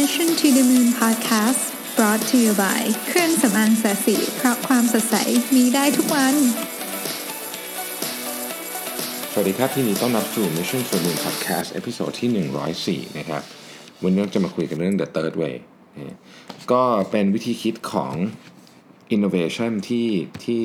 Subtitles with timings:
[0.00, 1.62] Mission to the Moon Podcast
[1.96, 5.16] brought to you by เครื่องสำอางแสสีเพราะความสดใส
[5.54, 6.34] มีได้ทุกวัน
[9.32, 13.42] สวัสดีครับที่นี้ต้อนรับสู่ Mission to the Moon Podcast เอพิโซดที่ 104 นะครับ
[14.02, 15.54] วันนี้เราจะมาคุยกันเรื่อง The Third Way
[16.72, 18.14] ก็เป็นวิธีคิดของ
[19.14, 20.08] innovation ที่
[20.44, 20.62] ที่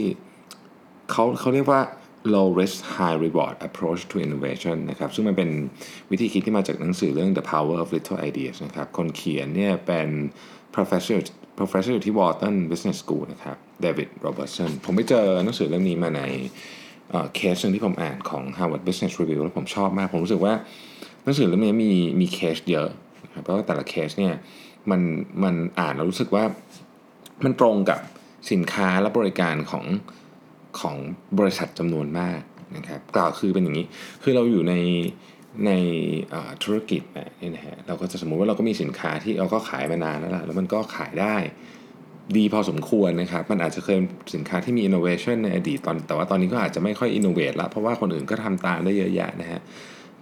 [1.12, 1.82] เขาเขาเรียกว่า
[2.34, 5.50] low risk high reward approach to innovation นะครับซึ่งมันเป็น
[6.12, 10.10] วิธีคิดที่มาจากหนังสือเรื่อง The Power of Little Ideas นะครับคนเขียนเนี่ยเป็น
[10.76, 11.18] professor
[11.58, 16.22] professor อยู่ที่ Wharton Business School นะครับ David Robertson ผมไปเจอหนังสือเล่มนี้มาใน
[17.36, 20.54] เคสหนึ่งที่ผมอ่านของ Harvard Business Review แล้วผมชอบมาก ผมรู้สึกว่า
[21.24, 22.90] หนังสือเล่มนี้มีมีเคสเยอะ
[23.24, 24.34] นะครับเพราะว่าแต่ละเคสเนี่ย
[24.90, 25.02] มัน
[25.44, 26.44] มันอ่านแล้วรู้สึกว่า
[27.44, 28.00] มันตรงกับ
[28.52, 29.86] สินค้าและบริการของ
[30.82, 30.96] ของ
[31.40, 32.42] บริษัทจำนวนมาก
[32.76, 33.86] นะครับกล่าวคือเป็นอย่างนี้
[34.24, 34.74] คือเราอยู่ใน
[35.66, 35.72] ใน
[36.64, 41.36] ธุรกิจเนี่ยนะฮะเราก็จะสมมุติว่าเราก็มีสินค้าที่เราก็ขายมานานแล้วล่ะแล้วมันก็ขายได้
[42.38, 44.00] ดีพอสมควรนะครับ มันอาจจะเคย
[44.36, 49.62] สินค้าที่มี innovation ในอดีตตอน แต่ว่าตอนนี้ก็อาจจะไม่ค่อย innovate ละเพราะว่าคนอื่นก็ทำตามได้เยอะแยะนะฮะ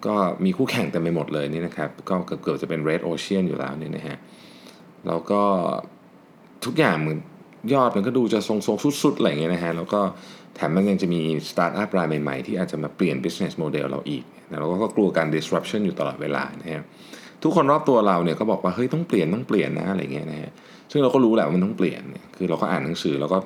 [0.05, 4.17] ก็มีคู่แข่งเต็มไปหมดเลยนี่นะครับ ก็เกือบจะเป็น red ocean อยู่แล้วเนี่ยนะฮะ
[5.07, 5.41] แล้วก็
[6.65, 7.19] ทุกอย่างเหมือน
[7.73, 10.01] ยอดมันก็ดูจะทรงๆสุดๆอะไรเงี้ยนะฮะแล้วก็
[10.55, 16.83] แถมมันยังจะมีสตาร์ทอัพรายใหม่ๆ ที่อาจจะมาเปลี่ยน business model เราอีกนะเราก็กลัวการ disruption อยู่ตลอดเวลานะฮะ
[17.43, 20.51] ทุกคนรอบตัวเราเนี่ยก็บอกว่าเฮ้ยต้องเปลี่ยนต้องเปลี่ยนนะอะไรเงี้ยนะฮะ
[20.91, 23.37] ซึ่งเราก็รู้แหละว่ามันต้องเปลี่ยนเนี่ยคือเราก็อ่านหนังสือแล้วก็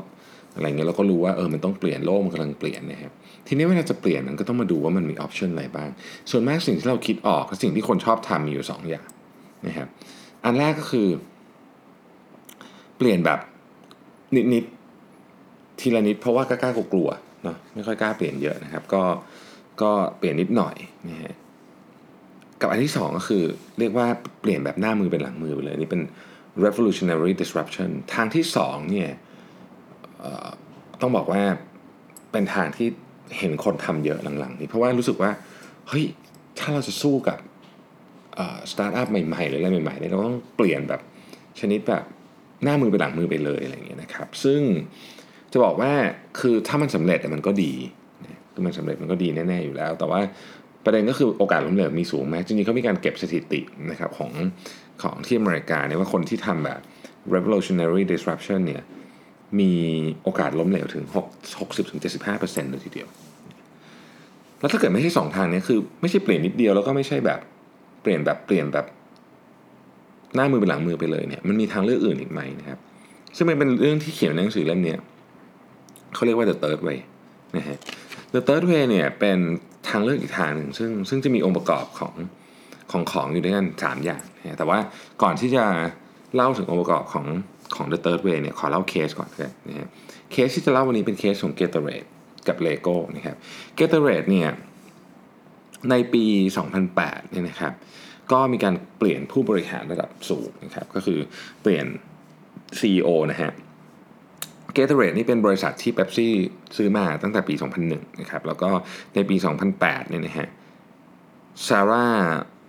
[0.56, 3.12] อะไรเงี้ยเราก็รู้ว่าเออมันต้องเปลี่ยนโลกมันกำลังเปลี่ยนนะครับ
[3.48, 5.90] ทีนี้เวลาจะเปลี่ยนมันก็ต้องมาดูว่ามันมีออปชันอะไรบ้าง
[6.32, 9.08] ส่วนมากสิ่งที่เราคิดออกสิ่งที่คนชอบทำมีอยู่ 2 อย่าง
[9.68, 9.88] นะครับ
[10.46, 11.08] อันแรกก็คือ
[12.98, 13.40] เปลี่ยนแบบ
[14.54, 14.79] นิดๆ
[15.80, 19.04] ทีละนิดเพราะว่ากล้าๆกลัวๆเนาะไม่ค่อยกล้าเปลี่ยนเยอะนะครับ ก็
[19.82, 20.76] ก็เปลี่ยนนิดหน่อย
[21.10, 21.34] นะฮะ
[22.62, 23.44] กับอันที่สองก็คือ
[23.80, 24.08] เรียกว่า
[24.42, 26.02] เปลี่ยนแบบหน้ามือเป็นหลังมือไปเลย นี่เป็น
[26.66, 29.10] revolutionary disruption ทางที่สองเนี่ย
[31.02, 31.42] ต้องบอกว่า
[32.32, 32.88] เป็นทางที่
[33.38, 35.32] เห็นคนทำเยอะหลังๆนี้เพราะว่ารู้สึกว่า
[35.90, 36.06] เฮ้ย
[36.60, 37.38] ถ้าเราจะสู้กับ
[38.72, 41.02] สตาร์ทอัพใหม่ๆหรืออะไรใหม่ๆเนี่ยเราต้องเปลี่ยนแบบ
[41.60, 42.04] ชนิดแบบ
[42.64, 44.62] หน้ามือเป็นหลังมือไปเลยอะไรอย่างเงี้ยนะครับ ซึ่ง
[45.54, 45.92] จะบอกว่า
[46.40, 47.72] คือถ้ามันสำเร็จมันก็ดี
[48.54, 50.20] คือมันสำเร็จมันก็ดีแน่ๆอยู่แล้ว แต่ว่า
[50.86, 53.62] ประเด็นก็คือโอกาสล้มเหลวมีสูงไหมจริงๆเขามีการเก็บสถิติ
[53.92, 54.32] นะครับของ
[55.04, 56.80] ของที่อเมริกาเนี่ยว่าคนที่ทำแบบ
[57.36, 58.84] revolutionary disruption เนี่ย
[59.60, 59.72] มี
[60.24, 61.04] โอกาสล้มเหลวถึง
[61.68, 63.08] 60-75%เลยทีเดียว
[64.60, 67.40] แล้วถ้าเกิดไม่ใช่สองทางนี้คือไม่ใช่เปลี่ยนนิดเดียวแล้วก็ไม่ใช่แบบ
[68.02, 68.86] เปลี่ยนแบบเปลี่ยนแบบ
[70.36, 72.80] หน้ามือเป็นหลังมือไปเลยเนี่ยมันมีทางเลือกอื่นอีกไหมนะครับ
[73.36, 74.96] ซึ่งมันเป็นเรื่องที่เขียนในหนังสือเล่มนี้
[76.14, 77.00] เขาเรียกว่า the third way
[77.58, 77.78] นะฮะ
[78.36, 79.38] the third way เนี่ยเป็น
[79.90, 82.14] ทางเลือกอีกทางหนึ่งซึ่งซึ่งจะมีองค์ประกอบของ
[82.92, 84.80] ของของอยู่ด้วยกันสามอย่างนะแต่ว่า
[85.22, 85.66] ก่อนที่จะ
[86.36, 87.26] เล่าถึงองค์ประกอบของ
[87.76, 89.88] ของ The Third Way เนี่ยขอเล่าเคสก่อนกันนะฮะ
[90.32, 92.08] เคสที่จะเล่าวันนี้เป็นเคสของ Gatorade
[92.48, 93.38] กับ Lego นะครับ
[93.80, 94.50] Gatorade เนี่ย
[95.90, 96.24] ในปี
[96.78, 97.74] 2008 เนี่ยนะครับ
[98.32, 101.20] ก็มีการเปลี่ยนผู้บริหารระดับสูงนะครับ ก็คือ
[101.62, 101.86] เปลี่ยน
[102.80, 103.52] CEO นะฮะ
[104.78, 106.28] Gatorade นี่เป็นบริษัทที่ Pepsi
[106.78, 107.54] ซื้อมาตั้งแต่ปี
[107.88, 108.70] 2001 นะครับ แล้วก็
[109.16, 109.36] ในปี
[109.74, 110.48] 2008 เนี่ยนะฮะ
[111.68, 112.08] ซาร่า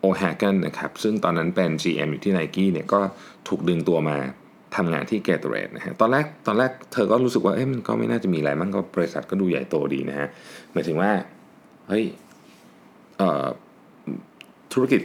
[0.00, 3.00] โอแฮกเกนนะครับ ซึ่งตอนนั้นเป็น GM อยู่ที่ Nike เนี่ยก็
[3.49, 4.16] ถูกดึงตัวมา
[4.77, 10.28] ทำงานที่ Gatorade นะฮะ ตอนแรกตอนแรกเธอก็รู้สึกว่า เอ้ยมันก็ไม่น่าจะมีอะไรมั้งก็บริษัทก็ดูใหญ่โตดีนะฮะ
[10.72, 11.10] หมายถึงว่า
[11.89, 12.05] เฮ้ย
[14.72, 15.00] ธุรกิจ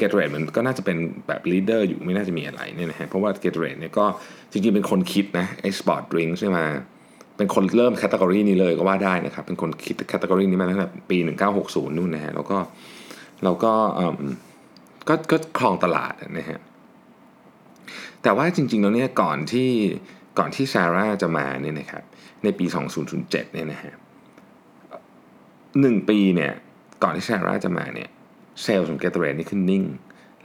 [0.00, 0.96] Gatorade มันก็น่าจะเป็น
[1.28, 4.04] แบบ leader อยู่ไม่น่าจะมีอะไรเนี่ยนะฮะเพราะว่า Gatorade เนี่ยก็
[4.52, 6.58] จริงๆเป็นคนคิดนะไอ้ sport drink ใช่ไหม
[7.36, 11.18] เป็นคนเริ่ม category นี้เลยก็ว่าได้นะครับ เป็นคนคิด category นี้มาตั้งแต่ปี
[11.58, 12.58] 1960 นู่นนะฮะแล้วก็
[13.44, 13.72] เราก็
[15.08, 16.58] ก็ก็ครองตลาดนะฮะ
[18.22, 19.70] แต่ว่าจริงๆแล้วเนี่ยก่อนที่
[20.38, 22.02] ก่อนที่ซาร่าจะมาเนี่ยนะครับ
[22.44, 22.66] ในปี
[23.10, 23.92] 2007 เนี่ยนะฮะ
[25.80, 26.52] หนึ่งปีเนี่ย
[27.02, 28.08] ก่อนที่ซาร่าจะมาเนี่ย
[28.62, 29.84] เซลล์ของเกตเรนนี่ขึ้นนิ่ง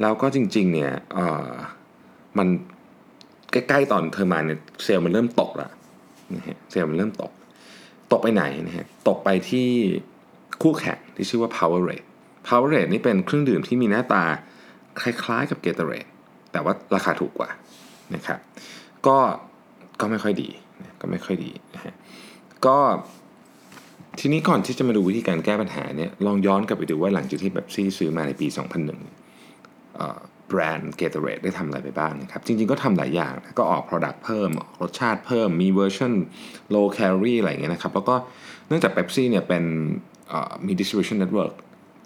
[0.02, 0.92] แล้วก็จริงๆเนี่ย
[2.38, 2.48] มัน
[3.52, 5.72] ใกล้ๆตอนเธอมาเนี่ยเซลล์มันเริ่มตกล้ว
[6.36, 7.32] นะฮะเซลล์มันเริ่มตก
[8.12, 9.68] ตกไปไหนนะฮะตกไปที่
[10.62, 12.06] คู่แข่งที่ชื่อว่า Powerade
[12.48, 14.24] Powerade นี่เป็นเครื่องดื่มที่มีหน้าตา
[15.02, 16.10] คล้ายๆกับ Gatorade
[16.52, 17.50] แต่ว่าราคาถูกกว่า
[18.16, 18.40] นะครับ
[19.08, 19.18] ก็
[20.00, 20.50] ก็ไม่ค่อยดี
[21.02, 21.94] ก็ไม่ค่อยดีนะฮะ
[22.66, 22.78] ก็
[24.20, 36.14] ทีนี้ก่อนที่จะมาดูวิธีการแก้ปัญหาเนี่ยลองย้อนกลับไปดูว่าหลังจากที่แบบซี่ซื้อมาในปี 2001แบรนด์ Gatorade ได้ทำอะไรไปบ้างนะครับ จริงๆก็ทำหลายอย่างนะก็ออก Product เพิ่มออกรสชาติเพิ่มมีเวอร์ชัน
[36.74, 38.16] low calorie อะไรอย่างเงี้ยนะครับ แล้วก็
[38.68, 39.64] เนื่องจาก Pepsi เนี่ยเป็น
[40.66, 41.54] มี distribution network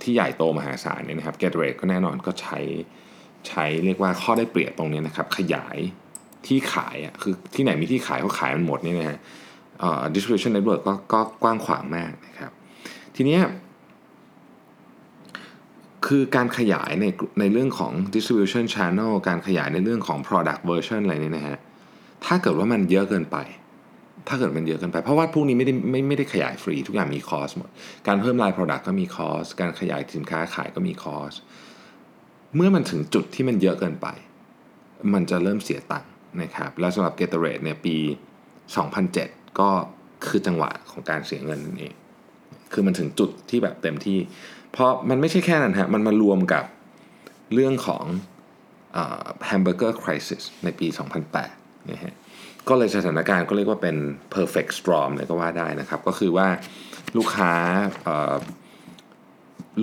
[0.01, 2.59] ที่ใหญ่โตมหาศาลเนี่ยนะครับ Gatorade ก็แน่นอนก็ใช้
[3.47, 5.77] ใช้เรียกว่าข้อได้เปรียบตรงนี้นะครับ ขยาย
[6.47, 9.19] ที่ขายอะคือที่ไหนมีที่ขายเขาขายมันหมดนี่นะฮะ
[10.13, 12.51] distribution network ก็ก็กว้างขวางมากนะครับ
[13.15, 13.41] ทีเนี้ย
[16.07, 17.05] คือการขยายใน
[17.39, 21.57] ในเรื่องของ distribution channel การขยายในเรื่องของ product version อะไรนี่นะฮะ
[22.25, 23.37] ถ้าเกิดว่ามันเยอะเกินไป
[24.27, 27.69] ถ้าเกิดมันเยอะเกินไป เพราะว่าพวกนี้ไม่ได้ไม่ไม่ได้ขยายฟรี ทุกอย่างมีคอสหมด
[28.07, 31.33] การเพิ่มลาย product ก็มีคอส การขยายสินค้าขายก็มีคอส
[32.55, 34.07] เมื่อมันถึงจุดที่มันเยอะเกินไป
[35.13, 37.95] มันจะเริ่มเสียตังค์นะครับ แล้วสำหรับ g a t o r a d e เนี่ยปี
[38.75, 39.69] 2007 ก็
[40.27, 41.93] คือจังหวะของการเสียเงินนั่นเอง
[42.73, 44.19] คือมันถึงจุดที่แบบเต็มที่
[44.71, 46.63] เพราะมันไม่ใช่แค่นั้นฮะ มันมารวมกับ
[47.53, 48.03] เรื่องของ
[49.49, 50.87] hamburger crisis ในปี
[51.39, 52.13] 2008นะฮะ
[52.67, 53.97] ก็เลยสถานการณ์ก็เรียกว่าเป็น
[54.35, 56.47] perfect storm เลยก็ว่าได้นะครับ ก็คือว่า
[57.17, 57.51] ลูกค้า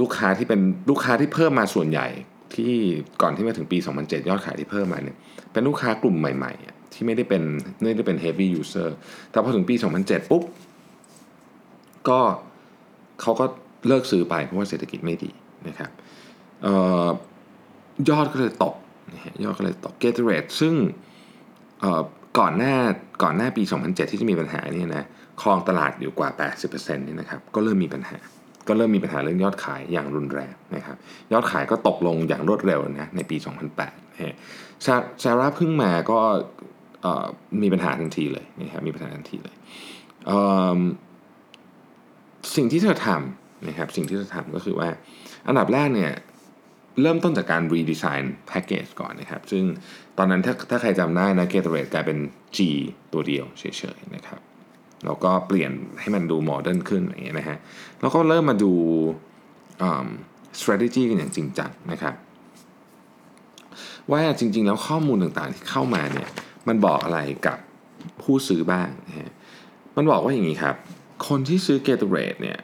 [0.01, 0.61] ลูกค้าที่เป็น
[0.91, 2.09] ลูกค้าที่เพิ่มมาส่วนใหญ่
[2.55, 2.73] ที่
[3.23, 5.17] ก่อนที่มาถึงปี 2007 ยอดขายที่เพิ่มมาเนี่ย
[5.53, 7.43] เป็นลูกค้ากลุ่มใหม่ๆ ที่ไม่ได้เป็น
[7.83, 8.89] ไม่ได้เป็น heavy user
[9.31, 10.43] แต่พอถึงปี 2007 ปุ๊บ
[12.09, 12.21] ก็
[13.21, 13.45] เขาก็
[13.89, 15.31] เลิกซื้อไปเพราะว่าเศรษฐกิจไม่ดี
[15.69, 15.91] นะครับ
[16.67, 16.69] อ
[17.07, 17.09] อ
[18.11, 18.75] ยอดก็เลยตก
[19.45, 20.75] ยอดก็เลยตก get rate ซึ่ง
[22.39, 22.75] ก่อนหน้า
[23.23, 25.05] ก่อนหน้าปี 2007 ที่จะมีปัญหาเนี่ยนะ
[25.41, 26.29] ครองตลาดอยู่กว่า
[26.63, 28.19] 80%นี่นะครับก็เริ่มมีปัญหา
[28.69, 30.97] ก็เริ่มมีปัญหาเรื่องยอดขายอย่างรุนแรงนะครับ
[31.33, 33.37] ยอดขายก็ตกลงอย่างรวดเร็วนะในปี
[34.11, 36.19] 2008ซาร่าเพิ่งมาก็
[37.63, 39.55] มีปัญหาทันทีเลยนะครับมีปัญหาทันทีเลย
[42.57, 44.89] สิ่งที่เธอทำนะครับสิ่งที่เธอทำก็คือว่า
[45.47, 46.13] อันดับแรกเนี่ย
[47.03, 49.65] เริ่มต้นจากการ redesign package ก่อนนะครับ ซึ่ง
[50.19, 52.19] ตอนนั้นถ้าถ้าใครจำได้นะ Gatorade กลายเป็น
[52.57, 52.59] G
[53.13, 53.65] ตัวเดียวเฉ
[53.97, 54.41] ยๆนะครับ
[55.05, 57.59] แล้วก็เปลี่ยนให้มันดู modern ขึ้นอย่างเงี้ยนะฮะ
[58.01, 58.73] แล้วก็เริ่มมาดู
[60.61, 62.15] strategy กันอย่างจริงจังนะครับ
[64.11, 66.29] ว่าจริงๆแล้วข้อมูลต่างๆที่เข้ามาเนี่ย
[66.69, 67.59] มันบอกอะไรกับ
[68.23, 69.31] ผู้ซื้อบ้างนะฮะ
[69.97, 70.77] มันบอกว่าอย่างนี้ครับ
[71.29, 72.59] คนที่ซื้อ g a t o r a d e เนี่ย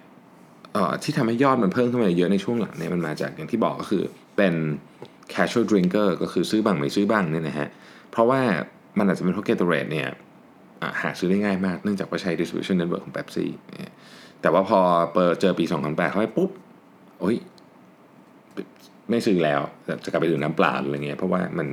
[1.03, 4.03] ที่ทำให้ยอดมันเพิ่มขึ้นมาเยอะในช่วงหลังเนี่ยมันมาจากอย่างที่บอกก็คือ
[4.37, 4.55] เป็น
[5.35, 7.69] casual drinker ก็คือซื้อบ้างไม่ซื้อบ้างเนี่ยนะฮะ
[8.11, 8.41] เพราะว่า
[8.99, 10.09] มันอาจจะเป็นเพราะ g a t o r a d e เนี่ย
[11.03, 13.47] หาซื้อได้ง่ายมากเนื่องจากว่าใช้ distribution network ของ Pepsi
[14.41, 14.81] แต่ว่าพอ
[15.15, 16.51] เปิดเจอปี 2008เขาไปปุ๊บ
[17.21, 17.37] โอ้ย
[19.11, 19.61] ไม่ซื้อแล้ว
[20.05, 21.69] จะกลับไปดื่มน้ำเปล่าอะไรเงี้ยเพราะว่ามัน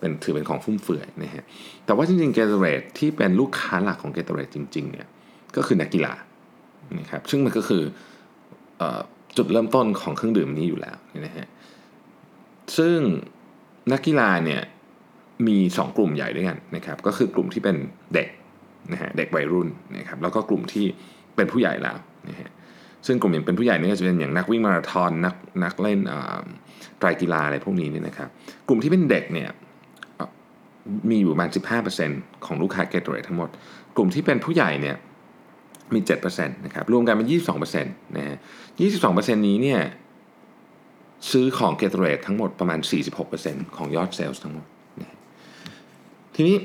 [0.00, 1.44] เป็นถือเป็นของฟุ่มเฟือยนะฮะ
[1.86, 4.44] แต่ว่าจริงๆ g a t o r a d e ที่เป็นลูกค้าหลักของ g a t o r a
[4.46, 5.06] d e จริงๆเนี่ย
[5.56, 6.12] ก็คือนักกีฬา
[7.00, 7.82] นะครับซึ่งมันก็คือ
[9.36, 10.96] จุดเริ่มต้นของเครื่องดื่มนี้อยู่แล้ว
[11.26, 11.46] นะฮะ
[12.78, 12.98] ซึ่ง
[13.92, 14.60] นักกีฬาเนี่ย
[15.48, 17.76] มี 2 กลุ่มใหญ่ด้วยกันนะครับก็คือกลุ่มที่เป็น
[18.14, 18.28] เด็ก
[18.92, 20.86] นะฮะเด็กวัยรุ่นนะครับแล้วก็กลุ่มที่
[21.36, 21.96] เป็นผู้ใหญ่แล้ว
[22.28, 22.50] นะฮะ
[23.06, 25.34] ซึ่งกลุ่มอย่างเป็นผู้ใหญ่นี่ก็จะเป็นอย่างนักวิ่งมาราธอนนัก
[25.64, 26.00] นักเล่น
[26.98, 28.28] ไตรกีฬาอะไรพวกนี้นี่นะครับ
[28.68, 29.48] กลุ่มที่เป็นเด็กเนี่ย
[31.10, 31.50] มีอยู่ประมาณ
[31.96, 33.48] 15%ของลูกค้า Gatorade ทั้งหมด
[33.96, 34.96] กลุ่มที่เป็นผู้ใหญ่เนี่ย
[35.94, 37.28] มี 7%นะครับ รวมกันเป็น
[37.72, 38.36] 22%นะฮะ
[38.86, 39.80] 22%นี้เนี่ย
[41.30, 42.78] ซื้อของ Gatorade ทั้งหมดประมาณ
[43.28, 44.66] 46%ของยอดเซลล์ทั้งหมด
[45.00, 45.16] นะ
[46.34, 46.56] ทีนี้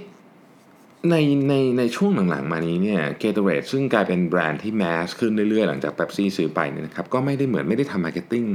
[1.10, 1.16] ใน
[1.50, 8.46] ในในช่วงหลังๆมานี้เนี่ย Gatorade ซึ่งกลายเป็นแบรนด์ที่ mass ขึ้นเรื่อยๆ หลังจากเป๊ปซี่ซื้อไปเนี่ยนะครับ ก็ไม่ได้เหมือนไม่ได้ทำ marketing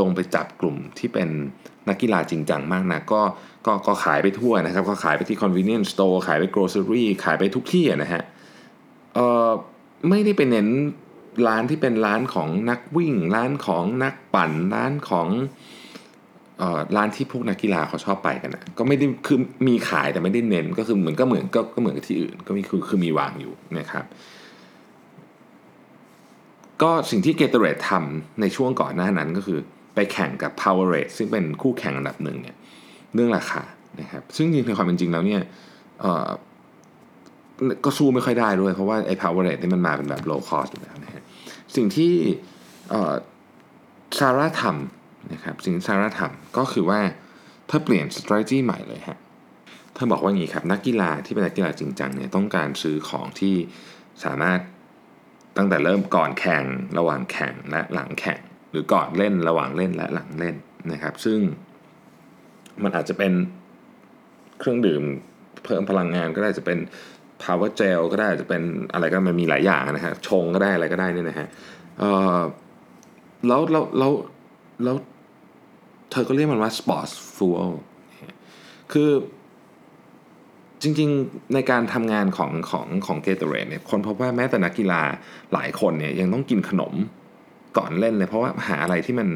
[0.00, 1.28] ลงไปจับกลุ่มที่เป็น
[1.88, 3.20] นักกีฬาจริงจังมากนะก็
[3.66, 8.22] ก็ก็ขายไปทั่วนะครับ ก็ขายไปที่ convenience store ขายไป grocery ขายไปทุกที่นะฮะ
[9.14, 9.50] เอ่อ
[10.08, 10.68] ไม่ได้ไปเน้น
[11.46, 15.28] ร้านที่เป็นร้านของนักวิ่ง ร้านของนักปั่นร้านของ
[16.96, 19.38] ร้านที่พวกนักกีฬาเขาชอบไปกันนะก็ไม่ได้คือ
[19.68, 24.04] มีขายแต่ไม่ได้เน้นก็คือเหมือนก็เหมือนก็ก็เหมือนกับที่อื่น ก็มีคือคือมีวางอยู่นะครับ
[26.82, 29.58] ก็สิ่งที่เกตเรตทำในช่วงก่อนหน้านั้นก็คือ
[29.96, 32.56] ไปแข่งกับ Powerade ซึ่งเป็นคู่แข่งอันดับหนึ่งเนี่ย
[33.14, 33.62] เรื่องราคา
[34.00, 35.42] นะครับซึ่งจริงในความเป็นจริงแล้วเนี่ย
[37.84, 41.22] ก็สู้ไม่ค่อยได้ด้วย เพราะว่าไอ้ Powerade นี่มันมาเป็นแบบ low cost อยู่แล้วนะฮะ
[41.76, 42.12] สิ่งที่
[44.18, 47.00] ซาร่าทำนะครับสิ่งที่ซาร่าทำก็คือว่า
[47.66, 49.18] เธอเปลี่ยน strategy ใหม่เลยฮะ
[49.94, 53.54] เธอบอกว่าอย่างนี้ครับนักกีฬาที่เป็นนักกีฬาจริงจังเนี่ยต้องการซื้อของที่
[54.24, 54.60] สามารถ
[55.56, 56.62] ตั้งแต่เริ่มก่อนแข่ง
[56.98, 58.40] ระหว่างแข่งและหลังแข่ง
[58.76, 60.56] รือก่อนเล่นระหว่างเล่นและหลังเล่น
[60.92, 61.38] นะครับ ซึ่ง
[62.82, 63.32] มันอาจจะเป็น
[64.58, 65.02] เครื่องดื่ม
[65.64, 66.78] เพิ่มพลังงานก็ได้จะเป็น
[67.42, 71.48] power gel ก็ได้จะเป็นอะไรก็มันมีหลายอย่างนะฮะชงก็ได้อะไรก็ได้นี่นะฮะ
[73.46, 74.12] แล้วแล้วแล้ว
[74.84, 74.96] แล้ว
[76.10, 77.70] เธอก็เรียกมันว่า sports fuel
[78.92, 79.10] คือ
[80.82, 85.02] จริงๆ ในการทำงานของของของเกตเรเนี่ยคนพบว่าแม้แต่นักกีฬา
[85.52, 86.94] หลายคนเนี่ยยังต้องกินขนม
[87.78, 89.28] ก่อนเล่นเลยเพราะว่าหาอะไรที่มัน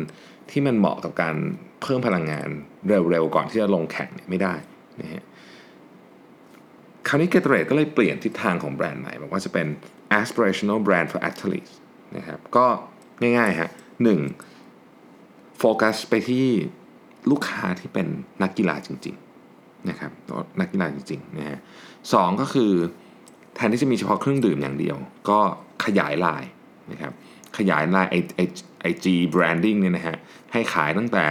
[0.50, 1.34] ที่มันเหมาะกับการ
[1.82, 2.48] เพิ่มพลังงาน
[2.88, 4.54] เร็วๆ ก่อนที่จะลงแข่งเนี่ยไม่ได้
[5.00, 5.22] นะฮะ
[7.08, 9.66] คราวนี้ Gatorade ก็เลยเปลี่ยนทิศทางของแบรนด์ใหม่ บอกว่าจะเป็น
[10.20, 11.72] aspirational brand for athletes
[12.16, 12.66] นะครับก็
[13.20, 13.70] ง่ายๆฮะ
[14.02, 14.20] หนึ่ง
[15.58, 16.46] โฟกัสไปที่
[17.30, 18.06] ลูกค้าที่เป็น
[18.42, 20.12] นักกีฬาจริงๆนะครับ
[20.60, 21.58] นักกีฬาจริงๆนะฮะ
[22.12, 22.72] สองก็คือ
[23.54, 24.96] แทนที่จะมีเฉพาะเครื่องดื่มอย่างเดียว
[25.28, 25.38] ก็
[25.84, 26.44] ขยายลาย
[26.92, 27.12] นะครับ
[27.58, 28.40] ขยายลายไอไอ
[28.82, 30.16] ไอจีแบรนดิ้งเนี่ยนะฮะ
[30.52, 31.26] ให้ขายตั้งแต่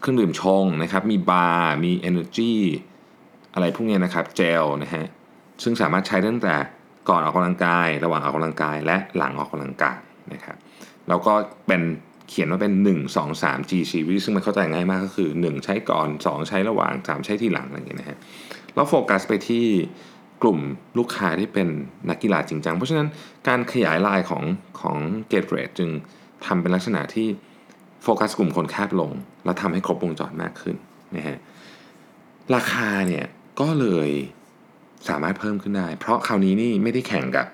[0.00, 2.54] เครื่องดื่มชงนะครับ มีบาร์มี Energy
[3.54, 5.04] อะไรพวกนี้นะครับเจลนะฮะ
[5.62, 6.54] ซึ่งสามารถใช้ตั้งแต่
[7.08, 9.98] ก่อนออกกำลังกาย ระหว่างออกกำลังกาย และหลังออกกำลังกาย
[10.32, 10.56] นะครับ
[11.08, 11.34] แล้วก็
[11.66, 11.82] เป็น
[12.28, 18.18] เขียนว่าเป็น 1 2 3 G series ซึ่งมันเข้าใจง่ายมากก็คือ 1 ใช้ก่อน 2 ใช้ระหว่าง 3 ใช้ที่หลังอะไรอย่างเงี้ยนะฮะ
[18.74, 19.66] แล้วโฟกัสไปที่
[20.42, 20.58] กลุ่ม
[20.98, 21.68] ลูกค้าที่เป็น
[22.10, 23.08] นักกีฬาจริงจัง เพราะฉะนั้น
[23.48, 24.42] การขยายลายของ
[24.80, 24.96] ของ
[25.32, 25.90] g a t e r a d e จึง
[26.46, 27.28] ทำเป็นลักษณะที่
[28.02, 29.10] โฟกัสกลุ่มคนแคบลง
[29.44, 30.76] แล้วทำให้ครบวงจรมากขึ้น
[31.16, 31.38] นะฮะ
[32.54, 33.24] ราคาเนี่ย
[33.60, 34.10] ก็เลย
[35.08, 37.46] สามารถเพิ่มขึ้นได้ เพราะคราวนี้นี่ไม่ได้แข่งกับ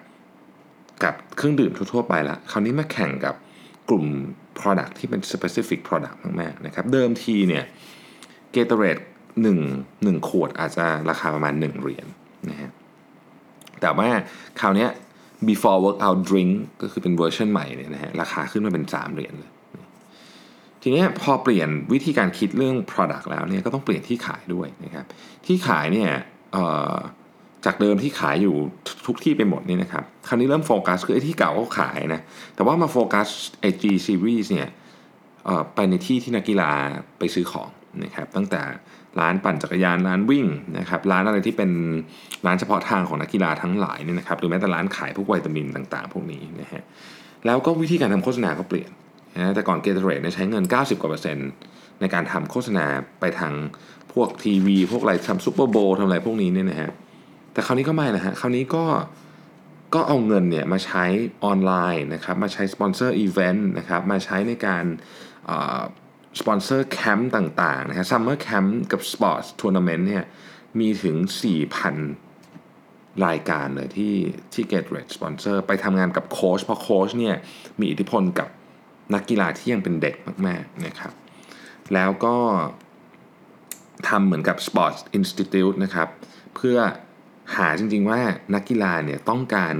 [1.04, 3.34] กับเครื่องดื่มทั่วๆไปละคราวนี้มาแข่งกับ
[3.88, 4.04] กลุ่ม
[4.58, 7.64] product ที่เป็น specific product มากๆนะครับ เดิมทีเนี่ย
[8.54, 9.02] Gatorade
[9.54, 12.06] 1 1ขวดอาจจะราคาประมาณ 1 เหรียญ
[12.48, 12.70] นะฮะ
[13.80, 14.08] แต่ว่า
[14.60, 14.86] คราวนี้
[15.48, 19.50] before workout drink ก็คือเป็นเวอร์ชันใหม่เนี่ยนะฮะราคาขึ้นมาเป็น 3 เหรียญเลย
[20.82, 25.04] ทีนี้พอเปลี่ยนวิธีการคิดเรื่อง product แล้วเนี่ยก็ต้องเปลี่ยนที่ขายด้วยนะครับ
[25.46, 26.10] ที่ขายเนี่ย
[27.64, 28.56] จากเดิมที่ขายอยู่
[29.06, 32.20] ทุกที่ไปหมดนี่นะครับ คราวนี้เริ่มโฟกัสคือไอ้ที่เก่าก็ขายนะ
[32.54, 33.28] แต่ว่ามาโฟกัส
[33.60, 34.68] ไอ G series เนี่ย
[35.74, 36.70] ไปในที่ที่นักกีฬา
[37.18, 37.70] ไปซื้อของ
[38.04, 38.60] นะครับ ตั้งแต่
[39.20, 40.46] ร้านปั่นจักรยานร้านวิ่ง
[40.78, 41.70] นะครับร้านอะไรที่เป็น
[42.46, 46.82] ร้านเฉพาะทางของนักกีฬาทั้งหลายเนี่ยนะครับหรือแม้แต่ร้านขายพวกวิตามินต่างๆ พวกนี้นะฮะ
[47.46, 48.90] แล้วก็วิธีการทำโฆษณาก็เปลี่ยน
[49.36, 51.50] นะแต่ก่อนเกตเรดใช้เงิน 90กว่าเปอร์เซ็นต์
[52.00, 52.86] ในการทำโฆษณา
[53.20, 53.52] ไปทาง
[54.12, 56.90] พวกทีวี พวกอะไรทำ Super Bowl ทำอะไรพวกนี้เนี่ยนะฮะ
[57.52, 58.84] แต่คราวนี้ก็ไม่นะฮะคราวนี้ก็
[59.94, 61.04] ก็เอาเงินเนี่ยมาใช้
[61.44, 64.84] ออนไลน์นะครับมาใช้สปอนเซอร์อีเวนต์นะครับมาใช้ในการ
[66.38, 70.24] สปอนเซอร์แคมป์ต่างๆนะครับ summer camp กับ sport tournament เนี่ย
[70.80, 71.16] มีถึง
[72.40, 74.14] 4,000 รายการเลยที่
[74.52, 77.36] ที่ Get r e d สปอนเซอร์ไปทำงานกับโค้ชเพราะโค้ชเนี่ย
[77.80, 78.48] มีอิทธิพลกับ
[79.14, 80.14] นักกีฬาที่ยังเป็นเด็ก
[80.46, 81.12] มากๆนะครับ
[81.94, 82.36] แล้วก็
[84.08, 86.08] ทำเหมือนกับ Sports Institute นะครับ
[86.56, 86.78] เพื่อ
[87.56, 88.20] หาจริงๆว่า
[88.54, 89.74] นักกีฬาเนี่ยต้องการ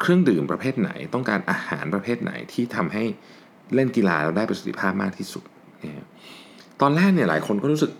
[0.00, 3.04] เครื่องดื่มประเภทไหน ต้องการอาหารประเภทไหนที่ทำให้
[3.74, 5.42] เล่นกีฬาเราได้ประสิทธิภาพมากที่สุด
[6.80, 7.92] ตอนแรกเนี่ยหลายคนก็รู้สึก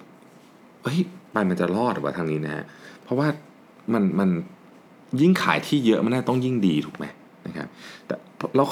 [0.82, 0.98] เฮ้ย
[1.32, 2.64] ไปมันจะรอดหรือว่าทางนี้นะฮะ
[3.04, 3.28] เพราะว่า
[3.94, 4.30] มันมัน
[5.20, 7.04] ยิ่งขายที่เยอะมันน่าต้องยิ่งดีถูกไหม
[7.46, 7.68] นะครับ
[8.06, 8.14] แต่
[8.56, 8.66] แล้ว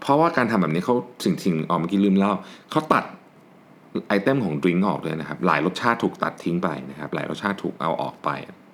[0.00, 0.94] เพราะว่าการทำแบบนี้เขา
[1.24, 2.32] สิ่งสิ่งออกเมื่อกี้ลืมเล่า
[2.70, 3.04] เขาตัด
[4.08, 8.28] item ของ drink ออกเลยนะครับ หลายรสชาติถูกตัดทิ้งไปนะครับ หลายรสชาติถูกเอาออกไป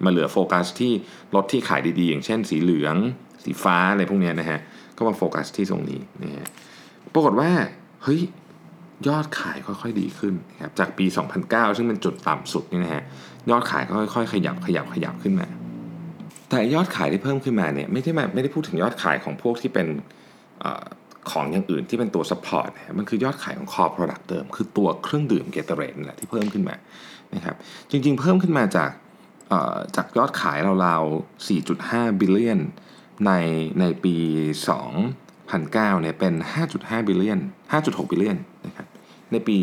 [0.04, 0.92] มาเหลือโฟกัสที่
[1.34, 2.96] รสที่ขายดีๆ อย่างเช่นสีเหลือง
[3.44, 4.58] สีฟ้าอะไรพวกนี้นะฮะ
[4.96, 6.48] ก็มาโฟกัสที่ตรงนี้นะฮะ
[7.16, 7.50] ปรากฏว่า
[8.02, 8.20] เฮ้ย
[9.08, 11.06] ยอดขายค่อยๆดีขึ้นนะครับจากปี
[11.42, 13.04] 2009 ซึ่งเป็นจุดต่ำสุดนี่นะฮะ
[13.50, 15.46] ยอดขายก็ค่อยๆ ขยับขยับขยับขึ้นมา
[16.50, 19.86] แต่ยอดขายที่เพิ่มขึ้นมาเนี่ยไม่ได้มาไม่ได้พูดถึงยอดขายของพวกที่เป็น
[21.30, 26.74] ของอย่างอื่นที่เป็นตัว support นะมันคือยอดขายของ core product เดิม คือตัวเครื่องดื่ม Gatorade แหละที่เพิ่มขึ้นมา
[27.34, 27.56] นะครับ
[27.90, 28.90] จริงๆ เพิ่มขึ้นมาจาก
[29.96, 32.60] จากยอดขายราวๆ 4.5 billion
[33.26, 33.32] ใน
[33.80, 34.14] ในปี
[35.50, 36.34] 2009เนี่ยเป็น
[36.70, 37.40] 5.5 billion
[37.76, 38.86] 5.6 billionนะครับ
[39.32, 39.56] ในปี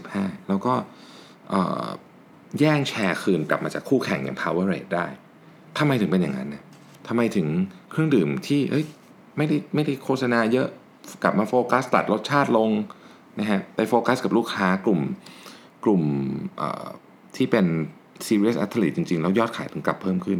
[0.00, 0.72] 2015 แล้วก็
[2.58, 5.06] แย่งแชร์คืนกลับมาจากคู่แข่งอย่าง Powerade ได้
[5.78, 6.64] ทำไมถึงเป็นอย่างนั้นนะ
[7.08, 7.46] ทำไมถึง
[7.90, 8.84] เครื่องดื่มที่เอ้ย
[9.36, 10.68] ไม่ได้ไม่ได้โฆษณาเยอะ
[11.22, 12.70] กลับมาโฟกัสตัดรสชาติลง
[13.40, 15.00] นะฮะไปโฟกัสกับลูกค้ากลุ่ม
[15.84, 16.02] กลุ่ม
[17.36, 17.66] ที่เป็น
[18.26, 20.38] serious athlete จริง ๆ แล้วยอดขายถึงกลับเพิ่มขึ้น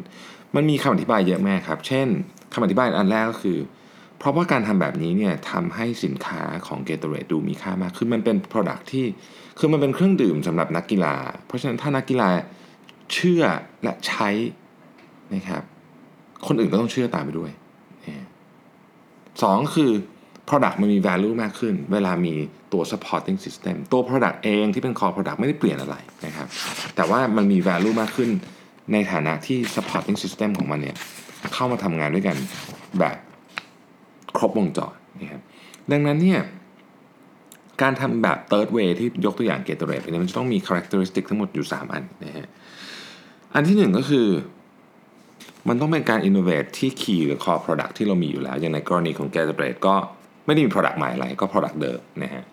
[0.57, 2.09] มันมีคำอธิบายเยอะแยะครับ เช่น
[2.53, 3.59] คำอธิบายอันแรกก็คือ
[4.21, 9.07] เพราะว่าการทำแบบนี้เนี่ยทำให้สินค้าของ Gatorade ดูมีค่ามากคือมันเป็น product ที่
[9.59, 11.15] คือมันเป็นเครื่องดื่มสำหรับนักกีฬา
[11.47, 12.29] เพราะฉะนั้นถ้านักกีฬา
[13.13, 13.43] เชื่อ
[13.83, 14.29] และใช้
[15.35, 15.63] นะครับ
[16.47, 17.51] คนอื่นก็ต้องเชื่อตามไปด้วย
[19.43, 19.91] สองคือ
[20.49, 22.35] Product มันมี value มากขึ้น เวลามี
[22.73, 25.97] ตัว supporting system ตัว Product เองที่เป็น core product ไม่ได้เปลี่ยนอะไร
[26.27, 26.47] นะครับ
[26.97, 28.31] แต่ว่ามันมี value มากขึ้น
[28.93, 30.97] ในฐานะที่ supporting system ของมันเนี่ย
[31.55, 32.37] เข้ามาทำงานด้วยกัน
[33.01, 33.17] แบบ
[34.41, 35.41] ครบวงจรนะครับ
[35.93, 36.41] ดังนั้นเนี่ย
[37.83, 42.49] การทำแบบ third way ที่ยกตัวอย่าง Gatorade ไปเนี่ยมันจะต้องมี characteristic ทั้งหมดอยู่ 3 อันนะฮะ
[43.55, 44.29] อันที่หนึ่งก็คือ
[45.69, 49.69] มันต้องเป็นการ innovate ที่ key หรือ core product ที่เรามีอยู่แล้ว อย่างในกรณีของ g a t b r a
[49.73, 49.95] d ก็
[50.47, 52.45] ไม่ได้มี product ใหม่อะไรก็ product เดิมนะฮะ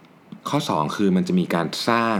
[0.49, 2.17] ข้อ 2 คือมันจะมีการสร้าง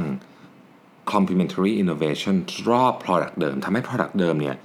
[1.14, 2.36] complementary innovation
[2.70, 4.56] รอบ product เดิมทำให้ product เดิมเนี่ย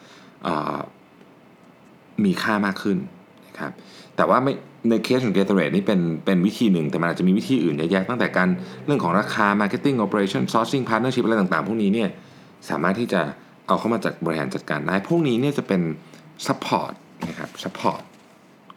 [2.25, 2.99] มีค่ามากขึ้น
[3.47, 3.73] นะครับ
[4.17, 4.55] แต่ว่าไม่
[4.91, 8.49] ในเคสของ Gatorade นี่เป็นเป็นวิธีหนึ่ง แต่มันอาจจะมีวิธีอื่นเยอะแยะตั้งแต่การ
[8.87, 12.09] เรื่องของราคา marketing operation sourcing partnership อะไรต่างๆ พวกนี้เนี่ย
[12.71, 13.23] สามารถที่จะ
[13.67, 15.83] เอาเข้ามาจัดบริหารจัดการได้ พวกนี้เนี่ยจะเป็น
[16.47, 16.93] support
[17.29, 18.03] นะครับ support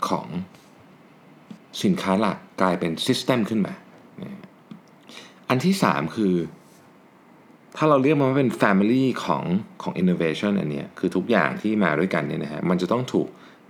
[0.07, 0.27] ของ
[1.83, 3.74] สินค้าหลักกลายเป็น system ขึ้นมา
[5.50, 6.35] อันที่ 3 คือ
[7.77, 9.43] ถ้าเราเรียกมันว่าเป็น family ของ
[9.81, 13.27] ของ innovation อันเนี้ยคือทุกอย่างที่มาด้วยกันเนี่ยนะฮะมันจะต้องถูก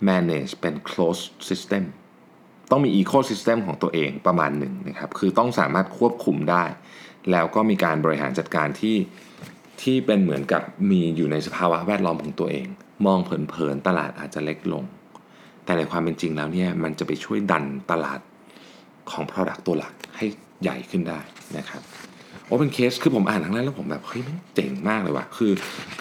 [0.10, 1.84] manage เป็น closed system
[2.72, 6.64] ต้องมี ecosystem ของตัวเองประมาณหนึ่งนะครับ คือต้องสามารถควบคุมได้
[7.32, 8.96] แล้วก็มีการบริหารจัดการที่
[9.82, 12.68] ที่เป็นเหมือนกับมีอยู่ในสภาวะแวดล้อมของตัวเอง
[13.06, 14.84] มองเผินๆตลาดอาจจะเล็กลง
[15.66, 18.20] แต่ในความเป็นจริงแล้วเนี่ยมันจะไปช่วยดันตลาด
[19.12, 20.26] ของ Product ตัวหลักให้
[20.62, 21.20] ใหญ่ขึ้นได้
[21.58, 21.82] นะครับ
[22.46, 25.52] โอ้เป็นเคสคือผมอ่านครั้งแรกแล้วผมแบบเฮ้ยมันเจ๋งมากเลยว่ะคือ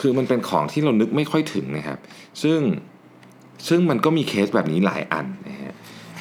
[0.01, 1.99] คือมันเป็นของที่เรานึกไม่ค่อยถึงนะครับ
[2.43, 2.61] ซึ่ง
[3.69, 5.64] ซึ่งมันก็มีเคสแบบนี้หลายอันนะฮะ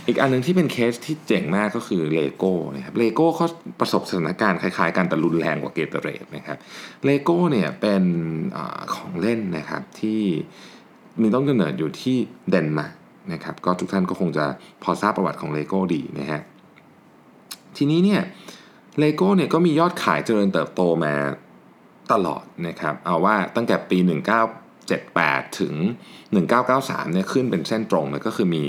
[0.07, 3.47] อีกอันหนึ่งที่เป็นเคสที่เจ๋งมากก็คือเลโก้นะครับเลโก้เขา
[3.79, 6.57] ประสบสถานการณ์คล้ายๆกันแต่รุนแรงกว่า Gatorade นะครับ
[7.05, 8.03] เลโก้เนี่ยเป็น
[8.57, 8.59] อ
[8.95, 10.21] ของเล่นนะครับที่
[11.21, 12.17] มีต้นกำเนิดอยู่ที่
[12.49, 12.93] เดนมาร์ก
[13.33, 14.45] นะครับก็ทุกท่านก็คงจะ
[14.83, 16.41] พอทราบประวัติของเลโก้ดีนะฮะ
[17.77, 18.21] ทีนี้เนี่ย
[18.99, 21.13] เลโก้เนี่ยก็มียอดขายเจริญเติบโตมา
[22.11, 23.97] ตลอดนะครับเอาว่าตั้งแต่ปี
[24.79, 25.73] 1978 ถึง
[26.43, 28.63] 1993เนี่ยขึ้นเป็นเส้นตรงเลยก็คือมี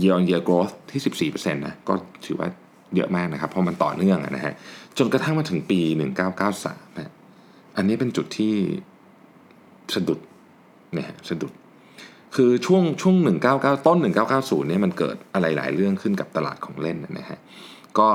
[0.00, 1.94] year on year growth ที่ 14%นะก็
[2.26, 2.48] ถือว่า
[2.96, 4.54] เยอะมากนะครับ เพราะมันต่อเนื่องนะฮะ
[4.98, 5.80] จนกระทั่งมาถึงปี
[6.38, 7.12] 1993นะ
[7.76, 8.54] อันนี้เป็นจุดที่
[9.94, 10.18] สะดุด
[10.96, 11.52] นะฮะสะดุด
[12.34, 13.16] คือช่วงช่วง
[13.52, 13.98] 199 ต้น
[14.32, 17.38] 1990 เนี่ยมันเกิดอะไรหลายเรื่องขึ้นกับตลาดของเล่นนะฮะ
[17.98, 18.08] ก็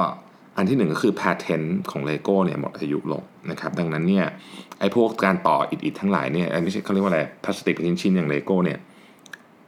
[0.58, 4.26] อันที่หนึ่งก็คือ patent ของ LEGO เนี่ยหมดอายุลงนะครับ ดังนั้นเนี่ย
[4.80, 8.80] ไอ้พวกการต่ออิดๆทั้งหลายเนี่ยไม่ใช่เขาเรียกว่าอะไรพลาสติกเป็นชิ้นๆอย่าง LEGO เนี่ย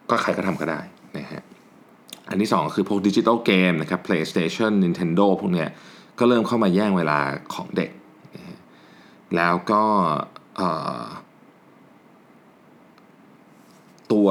[0.09, 0.79] ก็ใครก็ทำก็ได้
[1.17, 1.41] นะฮะ
[2.29, 5.69] อันที่ 2 คือพวกดิจิตอลเกมนะครับ PlayStation Nintendo พวกเนี้ย
[6.19, 7.19] ก็เริ่มเข้ามาแย่งเวลา
[7.53, 7.91] ของเด็ก
[9.35, 9.83] แล้วก็
[14.11, 14.27] ตัว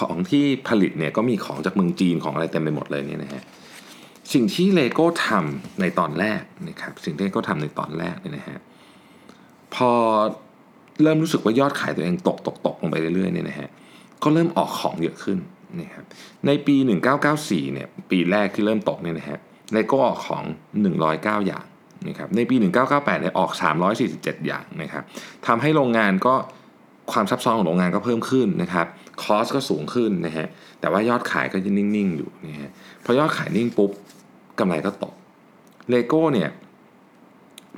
[0.00, 3.42] ของที่ผลิตเนี่ยก็มีของจากเมืองจีนของอะไรเต็มไปหมดเลยเนี่ยนะฮะ
[4.32, 8.58] สิ่งที่เลโก้ทำในตอนแรกนะครับสิ่งที่เลโก้ทำในตอนแรกเนี่ยนะฮะ
[9.74, 9.90] พอ
[11.02, 13.68] เริ่มรู้สึกว่ายอดขายตัวเองตกตกตกลงไปเรื่อยๆเนี่ยนะฮะ
[14.22, 15.38] ก็เริ่มออกของเยอะขึ้น
[15.80, 16.04] นะครับ
[16.46, 16.76] ในปี
[17.24, 19.38] 1994เนี่ยปีแรกที่เริ่มตกเนี่ยนะฮะ
[19.72, 20.44] เลโก้ออกของ
[20.94, 21.64] 109 อย่าง
[22.08, 22.56] นะครับในปี
[22.88, 23.50] 1998เนี่ยออก
[24.00, 25.04] 347 อย่างนะครับ
[25.46, 26.34] ทำให้โรงงานก็
[27.12, 28.86] ความซับซ้อนของโรงงานก็เพิ่มขึ้นนะครับ
[29.22, 30.46] cost ก็สูงขึ้นนะฮะ
[30.80, 32.70] แต่ว่ายอดขายก็ยังนิ่งๆอยู่นะฮะ
[33.04, 33.90] พอยอดขายนิ่งปุ๊บ
[34.58, 35.14] กำไรก็ตก
[35.90, 36.50] เลโก้เนี่ย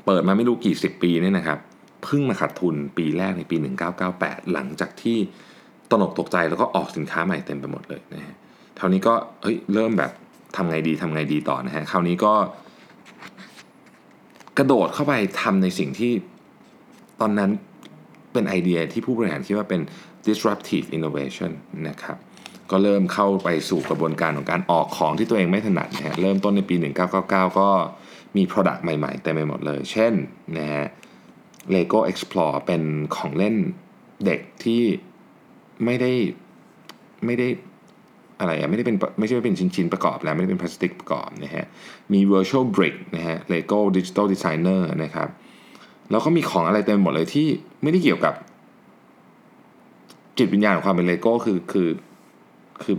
[0.05, 1.59] เปิดมาไม่รู้กี่สิบปีเนี่ยนะครับ
[2.05, 3.57] เพิ่งมาขาดทุนปีแรกในปี
[4.05, 5.19] 1998 หลังจากที่
[5.91, 8.37] ตนกตกใจแล้วก็ออกสินค้าใหม่เต็มไปหมดเลยนะฮะ
[8.79, 10.13] ครานี้ก็เฮ้ยเริ่มแบบ
[10.57, 12.35] ทำไงดีทำไงดีต่อนะฮะคราวนี้ก็
[14.59, 16.13] กระโดดเข้าไปทำในสิ่งที่
[17.21, 17.51] ตอนนั้น
[18.33, 19.81] เป็นไอเดียที่ผู้บริหารคิดว่าเป็น
[20.27, 21.53] disruptive innovation
[21.89, 22.17] นะครับ
[22.71, 26.77] ก็เริ่มเข้าไปสู่กระบวนการของการออกของที่ตัวเองไม่ถนัดนะฮะเริ่มต้นในปี
[27.17, 27.69] 1999 ก็
[28.37, 30.13] มี Product ใหม่ๆเต็มไปหมดเลย เช่น
[30.59, 30.87] นะฮะ
[31.75, 32.83] Lego Explore เป็น
[33.17, 33.57] ของเล่น
[34.27, 34.83] เด็กที่
[35.85, 36.11] ไม่ได้
[37.27, 37.49] ไม่ได้
[38.41, 41.65] อะไรอะไม่ได้เป็นไม่ใช่เป็นชิ้นๆประกอบแล้ว ไม่ได้เป็นพลาสติกประกอบนะฮะ
[42.13, 45.29] มี virtual brick นะฮะ Lego Digital Designer นะครับ
[46.11, 47.49] แล้วก็มีของอะไรเต็มหมดเลยที่
[47.83, 48.35] ไม่ได้เกี่ยวกับ
[50.39, 51.89] จิตวิญญาณของความเป็นเลโก้คือคือ
[52.83, 52.97] คือ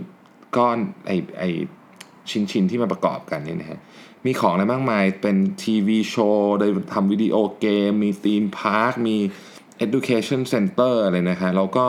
[0.56, 1.44] ก้อนไอไอ
[2.30, 3.78] ชิ้นชิ้นที่มาประกอบกันเนี่ยนะฮะ
[4.26, 9.16] มีของอะไรมากมายเป็นทีวีโชว์โดยทำวิดีโอเกม มีธีมพาร์ค มี
[9.84, 11.86] education center อะไรนะฮะแล้วก็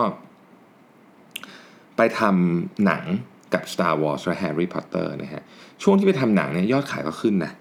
[2.02, 3.04] ไปทำหนัง
[3.54, 5.44] กับ Star Wars และ Harry Potter นะฮะ
[5.84, 7.52] ช่วงที่ไปทำหนังเนี่ยยอดขายก็ขึ้นนะ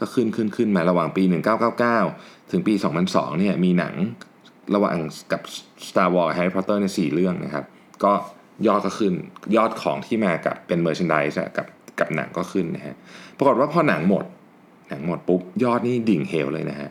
[0.00, 1.22] ก็ขึ้นขึ้นขึ้นมาระหว่างปี
[1.88, 2.74] 1999 ถึงปี
[3.06, 3.94] 2002 เนี่ยมีหนัง
[4.74, 4.96] ระหว่าง
[5.32, 5.42] กับ
[5.88, 7.64] Star Wars Harry Potter ในสี่เรื่องนะครับ
[8.04, 8.12] ก็
[8.66, 9.12] ยอดก็ขึ้น
[9.56, 11.66] ยอดของที่มากับเป็น merchandise กับ
[11.98, 12.94] กับหนังก็ขึ้นนะฮะ
[13.36, 14.24] ปรากฏว่าพอหนังหมด
[14.88, 16.90] หนังหมดปุ๊บ ยอดนี่ดิ่งเหวเลยนะฮะ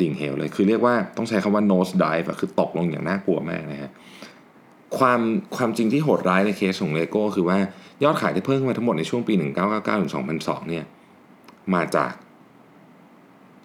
[0.00, 3.90] ดิ่งเหวเลย คือเรียกว่าต้องใช้คำว่า nose dive คือตกลงอย่างน่ากลัวมากนะฮะ
[4.98, 5.20] ความ
[5.56, 7.58] ความจริงที่โหดร้ายในเคสของเลโก้คือว่า
[8.04, 10.84] ยอดขายที่เพิ่มขึ้นมาทั้งหมดในช่วงปี 1999ถึง2002 เนี่ย
[11.74, 12.12] มาจาก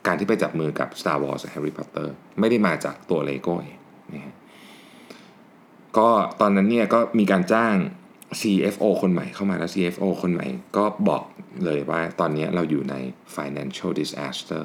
[0.05, 2.07] การที่ไปจับมือกับ Star Wars และ Harry Potter
[2.39, 3.77] ไม่ได้มาจากตัวเลโก้เอง
[4.13, 4.35] นะฮะ
[5.97, 6.09] ก็
[6.41, 7.75] ตอนนั้นเนี่ยก็มีการจ้าง
[8.39, 10.45] CFO คนใหม่เข้ามาแล้ว CFO คนใหม่
[10.77, 11.23] ก็บอก
[11.65, 12.95] เลยว่าตอนนี้เราอยู่ใน
[13.35, 14.63] financial disaster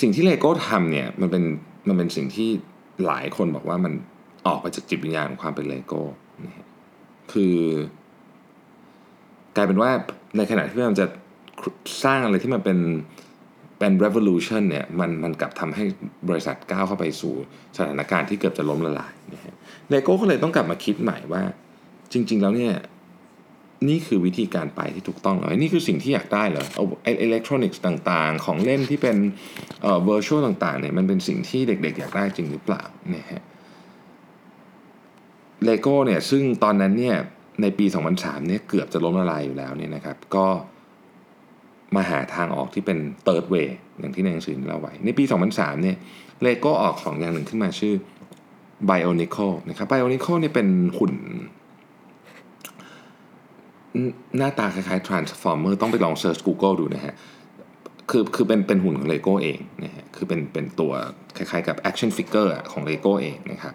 [0.00, 1.44] สิ่งที่เลโก้ทำเนี่ยมันเป็น
[1.88, 2.50] มันเป็นสิ่งที่
[3.06, 3.92] หลายคนบอกว่ามัน
[4.46, 6.00] ออกไปจากจิตวิญญาณของความเป็นเลโก้
[7.32, 7.56] คือ
[9.56, 9.90] กลายเป็นว่า
[10.36, 11.06] ในขณะที่มันจะ
[12.04, 12.78] สร้างอะไรที่มันเป็น
[13.78, 15.84] เป็น revolution เนี่ยมันมันกลับทำให้
[16.28, 17.34] บริษัทก้าวเข้าไปสู่
[17.76, 19.54] สถานการณ์ที่เกือบจะล้มละลายนะฮะ
[19.90, 21.42] เลโก้ก็เลยต้องกลับมาคิดใหม่ว่า
[22.12, 22.74] จริง ๆ แล้วเนี่ย
[23.88, 29.16] นี่คือวิธีการไปที่ถูกต้องเหรอนี่คือสิ่งที่อยากได้เหรอเอาอิเล็กทรอนิกส์ต่างๆ ของเล่นที่เป็น
[29.82, 33.42] เอ่อ virtual ต่างๆเนี่ยมันเป็นสิ่งที่เด็กๆ อยากได้จริงหรือเปล่าเนี่ยฮะ
[35.64, 37.16] เลโก้เนี่ยซึ่งตอนนั้นเนี่ย
[37.62, 37.86] ในปี
[38.16, 40.46] 2003เนี่ยเกือบจะล้มละลายอยู่แล้วเนี่ยนะครับ ก็
[41.96, 45.96] มาหาทางออกที่เป็น third way อย่างที่ในหนังสือเราไว้ ในปี 2003เนี่ย
[46.42, 47.94] เลโก้ออกของอย่างหนึ่งขึ้นมาชื่อ
[48.90, 51.14] Bionicle นะครับ Bionicle เนี่ยเป็นหุ่น
[54.36, 57.14] หน้าตาคล้ายๆ Transformer ต้องไปลองเซิร์ช Google ดูนะฮะ
[58.10, 60.92] คือคือเป็นเป็นหุ่นของเลโก้เองนะฮะ คือเป็นเป็นตัว
[61.36, 63.74] คล้ายๆกับ action figure ของเลโก้เองนะครับ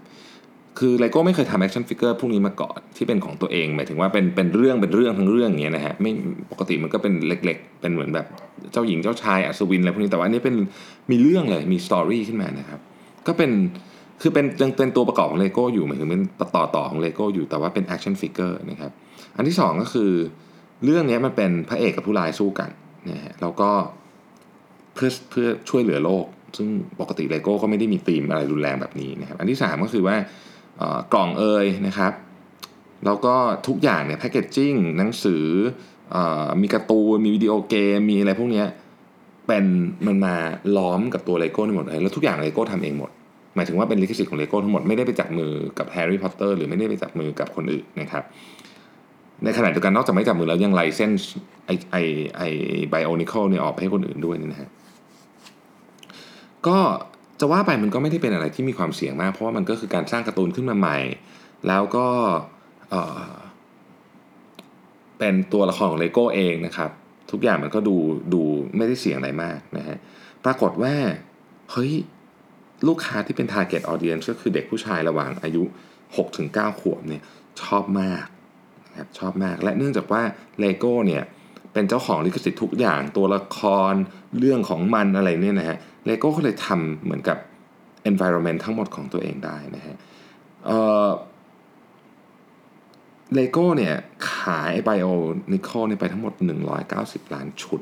[0.80, 6.12] คือเลโก้ไม่เคยทำ action figure พวกนี้มาก่อนที่เป็นของตัวเอง หมายถึงว่าเป็นเป็นเรื่องเป็นเรื่องทั้งเรื่องอย่างเงี้ยนะฮะ ไม่
[6.52, 8.26] ปกติมันก็เป็นเล็กๆ เป็นเหมือนแบบ
[8.72, 10.56] เจ้าหญิงเจ้าชายอัศวินอะไรพวกนี้ แต่ว่าอันนี้เป็น
[11.12, 12.80] มีเรื่องเลย มี story ขึ้นมานะครับ
[13.28, 13.52] ก็เป็น
[14.22, 16.22] คือเป็นยังเป็นตัวประกอบของเลโก้อยู่หมายถึงเป็น
[16.56, 18.92] ต่อต่อของเลโก้อยู่แต่ว่าเป็น action figure นะครับ
[19.36, 20.12] อันที่ 2 ก็คือ
[20.84, 22.70] เรื่องนี้มันเป็นพระเอกกับผู้ร้ายสู้กัน
[23.10, 23.70] นะฮะแล้วก็
[24.96, 26.26] เพื่อเพื่อช่วยเหลือโลก
[26.58, 26.68] ซึ่ง
[27.02, 30.16] ปกติเลโก้ก็ไม่ได้มีธีมอะไรรุนแรงแบบนี้นะครับ อันที่ 3 ก็คือว่า
[31.14, 32.14] กล่องเอยนะครับ
[33.06, 33.36] แล้วก็
[33.68, 35.46] ทุกอย่างเนี่ย packaging หนังสือ
[36.16, 36.18] อ
[36.62, 38.64] มีการ์ตูนมีวิดีโอเกม มีอะไรพวกนี้
[39.48, 39.66] เป็น
[40.08, 40.36] มันมา
[40.78, 43.12] ล้อมกับตัวเลโก้ทั้งหมดเลยแล้วทุกอย่างเลโก้ทำเองหมด
[43.56, 48.24] หมายถึงว่าเป็นลิขสิทธิ์ของเลโก้ทั้งหมดไม่ได้ไปจับมือกับแฮร์รี่พอตเตอร์หรือไม่ได้ไปจับมือกับคนอื่นนะครับ
[49.44, 51.30] ในขณะเดียวกันนอกจากไม่จับมือแล้วยัง license
[51.66, 51.98] ไอไอ
[52.38, 52.42] ไอ
[52.90, 54.70] ไบโอนิคอลเนี่ยออกไปให้คนอื่นด้วยนี่นะฮะ
[56.68, 56.78] ก็
[57.40, 60.98] จะว่าไปมันก็ไม่ได้เป็นอะไรที่มีความเสี่ยงมาก เพราะว่ามันก็คือการสร้างการ์ตูนขึ้นมาใหม่
[61.68, 62.08] แล้วก็
[65.20, 66.92] เป็นตัวละครของเลโก้เองนะครับ
[67.32, 67.96] ทุกอย่างมันก็ดู
[68.34, 68.42] ดู
[68.78, 69.98] ไม่ได้เสี่ยงอะไรมากนะฮะ
[70.46, 70.94] ปรากฏว่า
[71.72, 71.94] เฮ้ย
[72.88, 75.64] ลูกค้าที่เป็น target audience ก็คือเด็กผู้ชายระหว่างอายุ
[76.22, 77.24] 6-9 ขวบเนี่ย
[77.62, 78.26] ชอบมาก
[78.94, 80.22] นะครับชอบมากและเนื่องจากว่า
[80.64, 81.24] LEGO เนี่ย
[81.74, 83.60] เป็นเจ้าของลิขสิทธิ์ทุกอย่างตัวละค
[83.92, 83.94] ร
[84.40, 87.38] เรื่องของมันอะไรเนี่ยนะฮะเลโก้ก็เลยทำเหมือนกับ
[88.10, 89.96] environment ทั้งหมดของตัวเองได้นะฮะ
[93.34, 93.96] เลโก้เนี่ย
[94.34, 95.08] ขายไบโอ
[95.54, 96.34] นิคอลไปทั้งหมด
[96.84, 97.82] 190 ล้านชุด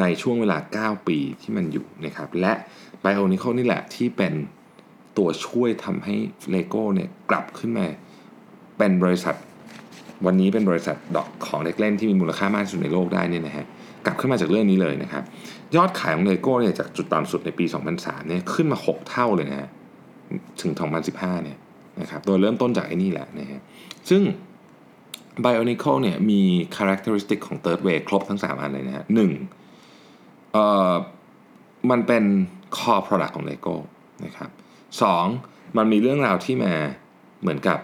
[0.00, 2.52] ในช่วงเวลา 9 ปีที่มันอยู่นะครับและ
[3.00, 4.32] ไบโอนิคอลนี่แหละที่เป็น
[5.18, 6.14] ตัวช่วยทำให้
[6.50, 7.86] เลโก้เนี่ยกลับขึ้นมา
[8.78, 9.34] เป็นบริษัท
[10.26, 13.66] วันนี้เป็นบริษัทดอกของเด็กเล่นที่มีมูลค่ามากที่สุดในโลกได้เนี่ยนะฮะ
[14.06, 15.24] กลับขึ้นมาจากเรื่องนี้เลยนะครับ
[15.76, 17.64] ยอดขายของเลโก้เนี่ยจากจุดต่ำสุดในปี
[17.96, 19.68] 2003 เนี่ยขึ้นมา 6 เท่าเลยนะฮะ
[20.60, 20.72] ถึง
[21.08, 21.58] 2015 เนี่ย
[22.00, 23.60] นะครับโดยเริ่มต้นจากไอ้นี่แหละนะฮะ
[24.10, 24.22] ซึ่ง
[25.44, 26.40] Bionicle เนี่ยมี
[26.76, 29.30] characteristic ของ Third Way ครบทั้ง 3 อันเลยนะฮะหนึ่ง
[30.52, 30.92] เอ่อ
[31.90, 32.24] มันเป็น
[32.76, 33.76] core product ของ Lego
[34.24, 34.50] นะครับ
[35.02, 35.26] สอง
[35.76, 36.74] มันมีเรื่องราวที่มา
[37.40, 37.78] เหมือนกับ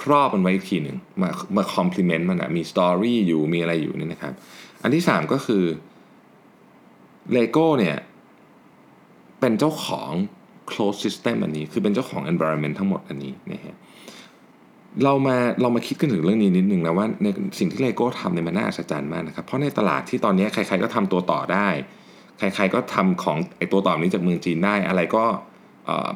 [0.00, 4.32] ครอบมันไว้อีกทีหนึ่งมามา complement มันอะมี story อยู่มีอะไรอยู่นี่นะครับ
[4.82, 5.64] อันที่สามก็คือ
[7.36, 7.96] Lego เนี่ย
[9.40, 10.10] เป็นเจ้าของ
[10.70, 13.76] closed system อันนี้ คือเป็นเจ้าของ environment ทั้งหมดอันนี้นะฮะ
[15.04, 17.26] เรามาเรามาคิดกันถึงเรื่องนี้นิดนึงนะว่าใน
[17.58, 21.68] สิ่งที่เลโก้ทำเนี่ยมันน่าอัศจรรย์มากนะครับ เพราะในตลาดที่ตอนนี้ใคร ๆก็ทำตัวต่อได้
[22.38, 25.24] ใคร ๆก็ทำของไอตัวต่อนี้จากเมืองจีนได้ อะไรก็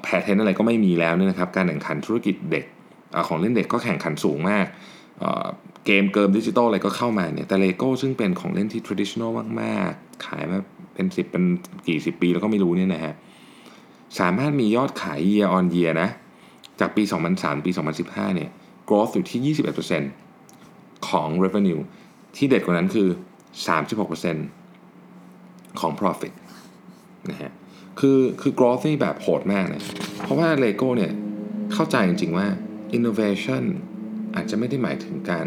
[0.02, 2.64] patent อะไรก็ไม่มีแล้วเนี่ยนะครับ การแข่งขันธุรกิจเด็ก
[3.28, 4.66] ของเล่นเด็กก็แข่งขันสูงมาก
[5.86, 10.58] เกมเกิมดิจิตอลอะไรก็เข้ามาเนี่ยแต่เลโก้ซึ่งเป็นของเล่นที่ traditional มากๆ ขายมา
[10.94, 11.44] เป็นสิบเป็น
[11.86, 13.14] กี่สิบปีแล้วก็ไม่รู้เนี่ยนะฮะ
[14.20, 16.08] สามารถมียอดขาย year on year นะ
[16.80, 17.02] จากปี
[17.34, 17.70] 2003 ปี
[18.02, 18.50] 2015 เนี่ย
[18.88, 19.54] growth อยู่ที่
[20.34, 21.82] 21%ของ revenue
[22.36, 23.08] ที่เด็ดกว่านั้นคือ
[24.84, 26.32] 36%ของ profit
[27.30, 27.52] นะฮะ
[28.00, 29.82] คือคือ growth นี่แบบโหดมากนะ
[30.22, 31.12] เพราะว่า Lego เนี่ย
[31.74, 32.46] เข้าใจจริงๆว่า
[32.96, 33.64] innovation
[34.34, 35.46] อาจจะไม่ได้หมายถึงการ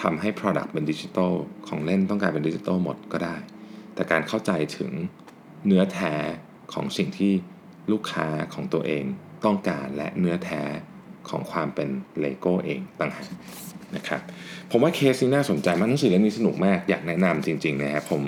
[0.00, 1.32] ทำให้ product เป็นดิจิทัล
[1.68, 3.36] ของเล่นต้องกลายเป็นดิจิทัลหมดก็ได้
[3.94, 4.90] แต่การเข้าใจถึง
[5.66, 6.14] เนื้อแท้
[6.72, 7.32] ของสิ่งที่
[7.92, 9.04] ลูกค้าของตัวเอง
[9.44, 10.62] ต้องการและเนื้อแท้
[11.28, 11.88] ของความเป็น
[12.20, 13.30] เลโก้เองต่างหาก
[13.96, 14.20] นะครับ
[14.70, 18.22] ผมว่าเคสนี้น่าสนใจมากหนังสือเล่มนี้สนุกมากอยากแนะนำจริงๆนะครับผม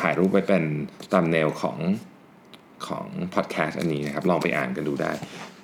[0.00, 0.64] ถ่ายรูปไปเป็น
[1.12, 1.78] ตามแนวของ
[2.88, 5.12] ของพอดแคสต์อันนี้นะครับลองไปอ่านกันดูได้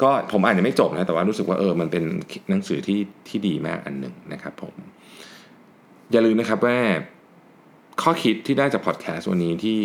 [0.03, 2.05] ก็ผมอ่านยังไม่จบนะ แต่ว่ารู้สึกว่าเออมันเป็น
[2.51, 4.75] หนังสือที่ที่ดีมากอันหนึ่งนะครับผม
[6.13, 6.79] อย่าลืมนะครับว่า
[8.03, 9.79] ข้อคิดที่ได้จากพอดแคสต์วันนี้ที่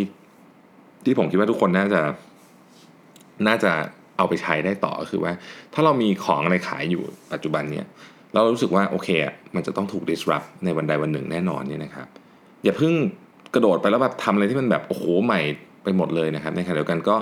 [1.06, 2.02] ที่ผมคิดว่าทุกคนน่าจะ
[3.48, 3.72] น่าจะ
[4.18, 5.34] เอาไปใช้ได้ต่อก็คือว่า
[5.74, 7.86] ถ้าเรามีของอะไรขายอยู่ปัจจุบันเนี่ย
[8.34, 9.10] เรารู้สึกว่าโอเค
[9.56, 12.08] มันจะต้องถูก disrupt ในวันใดวันหนึ่งแน่นอนเนี่ยนะครับ
[12.64, 12.94] อย่าเพิ่ง
[13.54, 15.42] กระโดดไปแล้วแบบทำอะไรที่มันแบบโอ้โหใหม่
[15.86, 17.18] ไปหมดเลยนะครับ ในขณะเดียวกันก็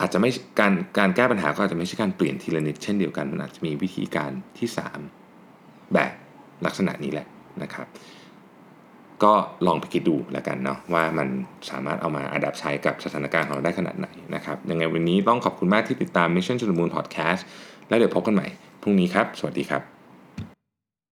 [0.00, 4.68] อาจจะไม่การการแก้ปัญหาก็อาจจะไม่ใช่การเปลี่ยนทีละนิดเช่นเดียวกัน มันอาจจะมีวิธีการที่
[5.30, 6.12] 3 แบบ
[6.66, 7.26] ลักษณะนี้แหละ
[7.62, 7.86] นะครับ
[9.22, 9.34] ก็
[9.66, 11.28] ลองไปคิดดูแล้วกันเนาะว่ามัน
[11.70, 17.42] สามารถเอามาอัดแอปใช้กับสถานการณ์ของเราได้ขนาดไหนนะครับยังไงวันนี้ต้องขอบคุณมากที่ติดตาม Mission to the Moon Podcast
[17.88, 18.46] แล้วเดี๋ยวพบกันใหม่
[18.82, 19.99] พรุ่งนี้ครับ สวัสดีครับ